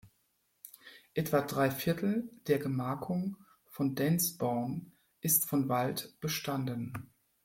Etwa 1.13 1.41
drei 1.41 1.69
Viertel 1.69 2.27
der 2.47 2.57
Gemarkung 2.57 3.37
von 3.69 3.93
Densborn 3.93 4.93
ist 5.19 5.45
von 5.47 5.69
Wald 5.69 6.15
bestanden. 6.21 7.11